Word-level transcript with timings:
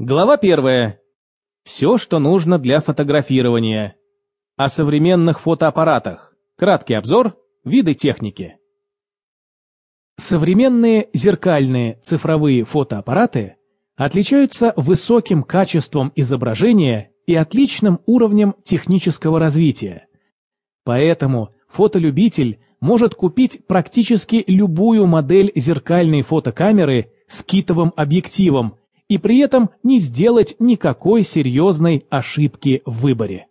Глава 0.00 0.36
первая. 0.36 1.00
Все, 1.64 1.98
что 1.98 2.20
нужно 2.20 2.60
для 2.60 2.80
фотографирования. 2.80 3.96
О 4.56 4.68
современных 4.68 5.40
фотоаппаратах. 5.40 6.36
Краткий 6.56 6.94
обзор. 6.94 7.36
Виды 7.64 7.94
техники. 7.94 8.58
Современные 10.16 11.08
зеркальные 11.12 11.98
цифровые 12.00 12.62
фотоаппараты 12.62 13.56
отличаются 13.96 14.72
высоким 14.76 15.42
качеством 15.42 16.12
изображения 16.14 17.10
и 17.26 17.34
отличным 17.34 17.98
уровнем 18.06 18.54
технического 18.62 19.40
развития. 19.40 20.06
Поэтому 20.84 21.50
фотолюбитель 21.66 22.60
может 22.78 23.16
купить 23.16 23.66
практически 23.66 24.44
любую 24.46 25.06
модель 25.08 25.50
зеркальной 25.56 26.22
фотокамеры 26.22 27.10
с 27.26 27.42
китовым 27.42 27.92
объективом 27.96 28.78
и 29.08 29.18
при 29.18 29.38
этом 29.38 29.70
не 29.82 29.98
сделать 29.98 30.56
никакой 30.58 31.22
серьезной 31.22 32.04
ошибки 32.10 32.82
в 32.84 33.00
выборе. 33.00 33.46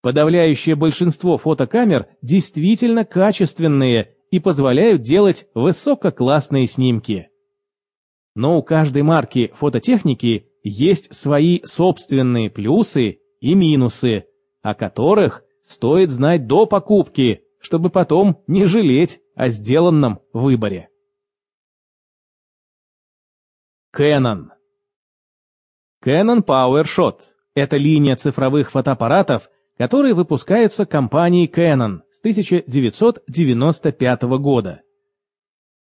Подавляющее 0.00 0.74
большинство 0.74 1.36
фотокамер 1.36 2.06
действительно 2.22 3.04
качественные 3.04 4.14
и 4.30 4.40
позволяют 4.40 5.02
делать 5.02 5.46
высококлассные 5.54 6.66
снимки. 6.66 7.28
Но 8.34 8.58
у 8.58 8.62
каждой 8.62 9.02
марки 9.02 9.52
фототехники 9.54 10.46
есть 10.62 11.14
свои 11.14 11.60
собственные 11.64 12.50
плюсы 12.50 13.18
и 13.40 13.54
минусы, 13.54 14.26
о 14.62 14.74
которых 14.74 15.42
стоит 15.62 16.10
знать 16.10 16.46
до 16.46 16.66
покупки, 16.66 17.42
чтобы 17.60 17.90
потом 17.90 18.42
не 18.46 18.64
жалеть 18.66 19.20
о 19.34 19.48
сделанном 19.48 20.20
выборе. 20.32 20.88
Canon. 23.96 24.48
Canon 26.04 26.44
PowerShot– 26.44 27.20
это 27.54 27.78
линия 27.78 28.16
цифровых 28.16 28.70
фотоаппаратов, 28.70 29.48
которые 29.78 30.12
выпускаются 30.14 30.84
компанией 30.84 31.48
Canon 31.48 32.02
с 32.10 32.20
1995 32.20 34.22
года. 34.40 34.82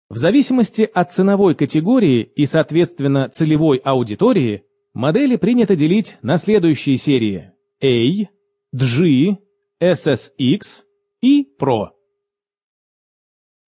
В 0.10 0.18
зависимости 0.18 0.90
от 0.92 1.12
ценовой 1.12 1.54
категории 1.56 2.22
и, 2.22 2.46
соответственно, 2.46 3.28
целевой 3.30 3.78
аудитории, 3.78 4.64
модели 4.94 5.36
принято 5.36 5.76
делить 5.76 6.18
на 6.22 6.38
следующие 6.38 6.96
серии 6.98 7.52
A, 7.84 8.28
G, 8.72 9.38
SSX 9.82 10.84
и 11.22 11.48
Pro. 11.60 11.90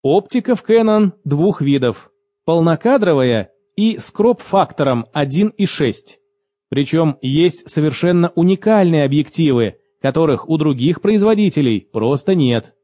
Оптика 0.02 0.54
в 0.54 0.64
Canon 0.68 1.12
двух 1.24 1.60
видов– 1.60 2.10
полнокадровая 2.44 3.51
и 3.76 3.98
с 3.98 4.10
кроп-фактором 4.10 5.06
1,6. 5.14 5.92
Причем 6.68 7.18
есть 7.22 7.68
совершенно 7.70 8.32
уникальные 8.34 9.04
объективы, 9.04 9.76
которых 10.00 10.48
у 10.48 10.56
других 10.56 11.00
производителей 11.00 11.80
просто 11.80 12.34
нет. 12.34 12.74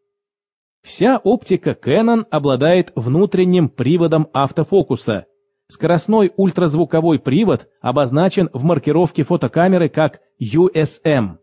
Вся 0.83 1.19
оптика 1.19 1.71
Canon 1.71 2.25
обладает 2.31 2.93
внутренним 2.95 3.69
приводом 3.69 4.29
автофокуса. 4.33 5.27
Скоростной 5.69 6.33
ультразвуковой 6.37 7.19
привод 7.19 7.69
обозначен 7.81 8.49
в 8.53 8.65
маркировке 8.65 9.23
фотокамеры 9.23 9.89
как 9.89 10.21
USM. 10.41 11.39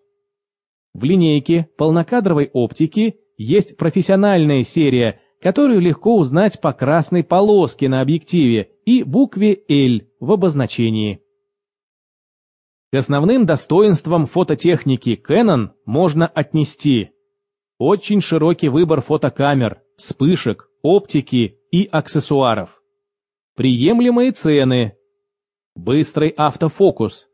В 0.94 1.04
линейке 1.04 1.70
полнокадровой 1.78 2.50
оптики 2.54 3.18
есть 3.38 3.78
профессиональная 3.78 4.64
серия 4.64 5.20
которую 5.46 5.80
легко 5.80 6.18
узнать 6.18 6.60
по 6.60 6.74
красной 6.74 7.24
полоске 7.24 7.88
на 7.88 8.02
объективе 8.02 8.70
и 8.86 9.04
букве 9.04 9.64
L 9.68 10.02
в 10.20 10.32
обозначении. 10.32 11.22
К 12.92 12.98
основным 12.98 13.46
достоинствам 13.46 14.26
фототехники 14.26 15.22
Canon 15.28 15.72
можно 15.86 16.28
отнести 16.28 17.12
очень 17.78 18.22
широкий 18.22 18.70
выбор 18.70 19.02
фотокамер, 19.02 19.82
вспышек, 19.98 20.70
оптики 20.82 21.60
и 21.72 21.90
аксессуаров, 21.92 22.82
приемлемые 23.56 24.32
цены, 24.32 24.96
быстрый 25.76 26.30
автофокус, 26.30 27.28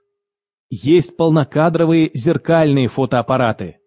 есть 0.69 1.15
полнокадровые 1.17 2.09
зеркальные 2.13 2.87
фотоаппараты, 2.87 3.81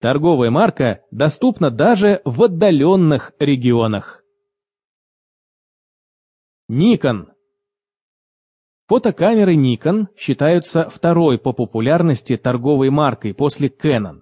Торговая 0.00 0.50
марка 0.50 1.00
доступна 1.10 1.70
даже 1.70 2.20
в 2.24 2.42
отдаленных 2.42 3.32
регионах. 3.40 4.22
Nikon. 6.70 7.26
Фотокамеры 8.88 9.54
Nikon 9.54 10.06
считаются 10.16 10.88
второй 10.88 11.38
по 11.38 11.52
популярности 11.52 12.36
торговой 12.36 12.90
маркой 12.90 13.34
после 13.34 13.68
Canon. 13.68 14.20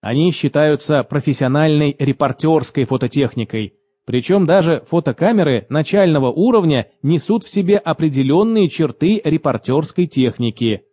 Они 0.00 0.30
считаются 0.30 1.02
профессиональной 1.04 1.96
репортерской 1.98 2.84
фототехникой, 2.84 3.74
причем 4.04 4.46
даже 4.46 4.82
фотокамеры 4.86 5.66
начального 5.68 6.30
уровня 6.30 6.90
несут 7.02 7.44
в 7.44 7.48
себе 7.48 7.78
определенные 7.78 8.68
черты 8.68 9.20
репортерской 9.24 10.06
техники– 10.06 10.82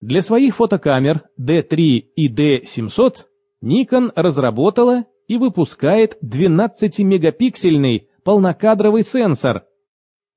для 0.00 0.22
своих 0.22 0.56
фотокамер 0.56 1.24
D3 1.38 1.76
и 1.76 2.28
D700 2.32 3.26
Nikon 3.62 4.12
разработала 4.16 5.04
и 5.28 5.36
выпускает 5.36 6.16
12-мегапиксельный 6.24 8.08
полнокадровый 8.22 9.02
сенсор. 9.02 9.64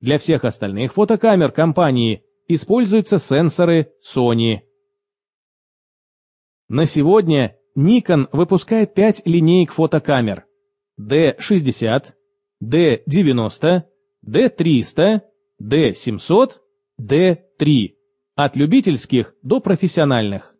Для 0.00 0.18
всех 0.18 0.44
остальных 0.44 0.92
фотокамер 0.92 1.52
компании 1.52 2.24
используются 2.48 3.18
сенсоры 3.18 3.92
Sony. 4.04 4.60
На 6.68 6.86
сегодня 6.86 7.56
Nikon 7.76 8.28
выпускает 8.32 8.94
5 8.94 9.22
линеек 9.26 9.72
фотокамер 9.72 10.44
D60, 11.00 12.14
D90, 12.62 13.82
D300, 14.26 15.20
D700, 15.62 16.50
D3 17.00 17.90
от 18.36 18.56
любительских 18.56 19.34
до 19.42 19.60
профессиональных. 19.60 20.54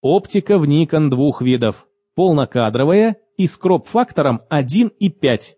Оптика 0.00 0.58
в 0.58 0.64
Nikon 0.64 1.08
двух 1.08 1.42
видов, 1.42 1.88
полнокадровая 2.14 3.16
и 3.36 3.46
с 3.46 3.56
кроп-фактором 3.56 4.42
1,5. 4.50 5.54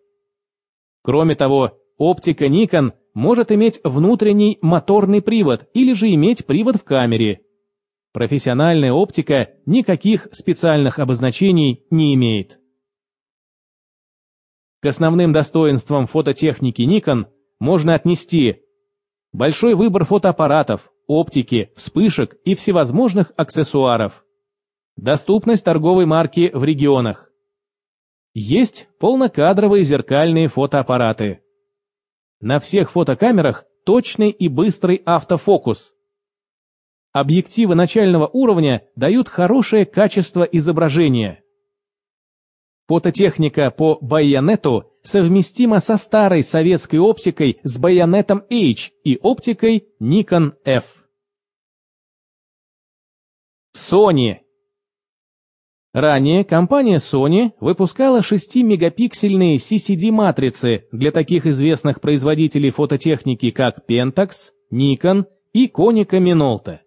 Кроме 1.08 1.36
того, 1.36 1.72
оптика 1.96 2.48
Nikon 2.48 2.92
может 3.14 3.50
иметь 3.50 3.80
внутренний 3.82 4.58
моторный 4.60 5.22
привод 5.22 5.66
или 5.72 5.94
же 5.94 6.12
иметь 6.12 6.44
привод 6.44 6.76
в 6.76 6.84
камере. 6.84 7.41
Профессиональная 8.12 8.92
оптика 8.92 9.48
никаких 9.64 10.28
специальных 10.32 10.98
обозначений 10.98 11.86
не 11.91 12.14
имеет. 12.14 12.60
К 14.82 14.86
основным 14.88 15.32
достоинствам 15.32 16.06
фототехники 16.06 16.82
Nikon 16.82 17.28
можно 17.58 17.94
отнести 17.94 18.56
Большой 19.32 19.76
выбор 19.76 20.04
фотоаппаратов, 20.04 20.92
оптики, 21.06 21.72
вспышек 21.75 22.36
и 22.44 22.54
всевозможных 22.54 23.32
аксессуаров. 23.34 24.26
Доступность 24.96 25.64
торговой 25.64 26.04
марки 26.04 26.50
в 26.52 26.64
регионах. 26.64 27.28
Есть 28.41 28.87
полнокадровые 29.00 29.82
зеркальные 29.82 30.47
фотоаппараты. 30.47 31.43
На 32.38 32.60
всех 32.60 32.93
фотокамерах 32.93 33.65
точный 33.84 34.31
и 34.31 34.47
быстрый 34.47 35.03
автофокус. 35.04 35.93
Объективы 37.10 37.75
начального 37.75 38.28
уровня 38.28 38.87
дают 38.94 39.28
хорошее 39.28 39.87
качество 39.87 40.44
изображения. 40.44 41.43
Фототехника 42.87 43.72
по 43.72 43.99
байонету 44.00 44.88
совместима 45.03 45.81
со 45.81 45.97
старой 45.97 46.44
советской 46.44 47.00
оптикой 47.00 47.59
с 47.65 47.76
байонетом 47.76 48.44
H 48.49 48.93
и 49.03 49.19
оптикой 49.20 49.88
Nikon 50.00 50.52
F. 50.64 51.08
Sony 53.75 54.43
Ранее 55.99 56.45
компания 56.45 56.99
Sony 56.99 57.55
выпускала 57.59 58.21
6-мегапиксельные 58.21 59.56
CCD-матрицы 59.56 60.85
для 60.93 61.11
таких 61.11 61.45
известных 61.45 62.00
производителей 62.00 62.71
фототехники, 62.71 63.50
как 63.50 63.81
Pentax, 63.91 64.53
Nikon 64.73 65.25
и 65.53 65.67
Konica 65.67 66.21
Minolta. 66.21 66.79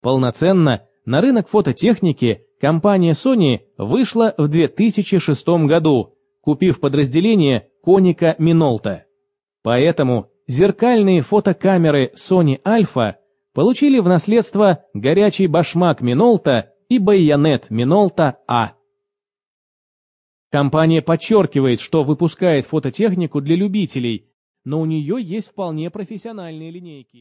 Полноценно 0.00 0.80
на 1.04 1.20
рынок 1.20 1.50
фототехники 1.50 2.40
компания 2.58 3.12
Sony 3.12 3.60
вышла 3.76 4.32
в 4.38 4.48
2006 4.48 5.46
году, 5.66 6.14
купив 6.40 6.80
подразделение 6.80 7.66
Коника 7.84 8.36
Минолта. 8.38 9.04
Поэтому 9.62 10.28
зеркальные 10.46 11.20
фотокамеры 11.20 12.12
Sony 12.16 12.58
Alpha 12.62 13.16
получили 13.52 13.98
в 13.98 14.08
наследство 14.08 14.82
горячий 14.94 15.46
башмак 15.46 16.00
Минолта 16.00 16.70
и 16.90 16.98
байонет 16.98 17.70
Минолта 17.70 18.40
А. 18.46 18.74
Компания 20.50 21.00
подчеркивает, 21.00 21.80
что 21.80 22.02
выпускает 22.02 22.66
фототехнику 22.66 23.40
для 23.40 23.54
любителей, 23.54 24.28
но 24.64 24.80
у 24.80 24.86
нее 24.86 25.22
есть 25.22 25.50
вполне 25.50 25.88
профессиональные 25.90 26.72
линейки. 26.72 27.18